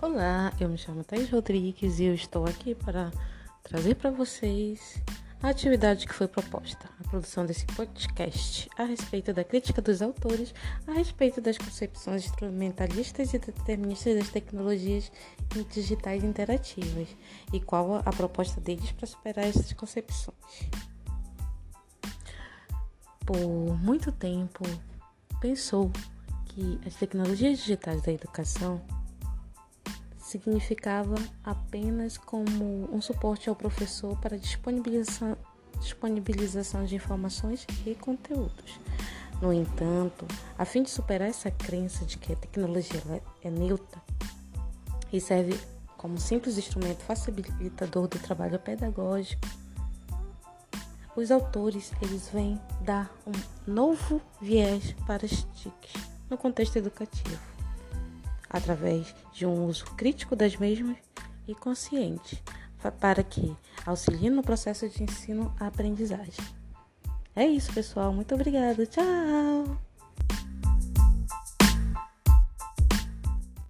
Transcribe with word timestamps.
Olá, 0.00 0.52
eu 0.60 0.68
me 0.68 0.78
chamo 0.78 1.02
Thais 1.02 1.28
Rodrigues 1.28 1.98
e 1.98 2.04
eu 2.04 2.14
estou 2.14 2.44
aqui 2.44 2.72
para 2.72 3.10
trazer 3.64 3.96
para 3.96 4.12
vocês 4.12 5.02
a 5.42 5.48
atividade 5.48 6.06
que 6.06 6.14
foi 6.14 6.28
proposta, 6.28 6.88
a 7.00 7.08
produção 7.08 7.44
desse 7.44 7.66
podcast 7.66 8.70
a 8.78 8.84
respeito 8.84 9.32
da 9.32 9.42
crítica 9.42 9.82
dos 9.82 10.00
autores, 10.00 10.54
a 10.86 10.92
respeito 10.92 11.40
das 11.40 11.58
concepções 11.58 12.26
instrumentalistas 12.26 13.34
e 13.34 13.40
deterministas 13.40 14.14
das 14.14 14.28
tecnologias 14.28 15.10
digitais 15.68 16.22
interativas 16.22 17.08
e 17.52 17.58
qual 17.58 17.96
a 17.96 18.12
proposta 18.12 18.60
deles 18.60 18.92
para 18.92 19.06
superar 19.08 19.46
essas 19.46 19.72
concepções. 19.72 20.70
Por 23.26 23.76
muito 23.82 24.12
tempo, 24.12 24.62
pensou 25.40 25.90
que 26.44 26.78
as 26.86 26.94
tecnologias 26.94 27.58
digitais 27.58 28.00
da 28.00 28.12
educação 28.12 28.80
significava 30.28 31.14
apenas 31.42 32.18
como 32.18 32.94
um 32.94 33.00
suporte 33.00 33.48
ao 33.48 33.56
professor 33.56 34.16
para 34.20 34.38
disponibilização, 34.38 35.36
disponibilização 35.80 36.84
de 36.84 36.96
informações 36.96 37.66
e 37.86 37.94
conteúdos. 37.94 38.78
No 39.40 39.52
entanto, 39.52 40.26
a 40.58 40.64
fim 40.64 40.82
de 40.82 40.90
superar 40.90 41.28
essa 41.28 41.50
crença 41.50 42.04
de 42.04 42.18
que 42.18 42.32
a 42.32 42.36
tecnologia 42.36 43.00
é 43.42 43.50
neutra 43.50 44.02
e 45.10 45.20
serve 45.20 45.58
como 45.96 46.18
simples 46.18 46.58
instrumento 46.58 47.02
facilitador 47.04 48.06
do 48.06 48.18
trabalho 48.18 48.58
pedagógico, 48.58 49.48
os 51.16 51.30
autores 51.30 51.90
eles 52.02 52.28
vêm 52.28 52.60
dar 52.82 53.10
um 53.26 53.72
novo 53.72 54.20
viés 54.40 54.94
para 55.06 55.24
as 55.24 55.42
TICs 55.54 55.92
no 56.28 56.36
contexto 56.36 56.76
educativo 56.76 57.57
através 58.48 59.14
de 59.32 59.46
um 59.46 59.66
uso 59.66 59.84
crítico 59.96 60.34
das 60.34 60.56
mesmas 60.56 60.96
e 61.46 61.54
consciente, 61.54 62.42
para 63.00 63.22
que 63.22 63.56
auxiliem 63.84 64.30
no 64.30 64.42
processo 64.42 64.88
de 64.88 65.02
ensino-aprendizagem. 65.02 66.44
É 67.34 67.46
isso, 67.46 67.72
pessoal. 67.72 68.12
Muito 68.12 68.34
obrigada. 68.34 68.84
Tchau! 68.86 69.87